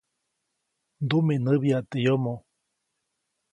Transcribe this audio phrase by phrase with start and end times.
[1.03, 2.39] Ndumiʼnäbyaʼt teʼ yomoʼ.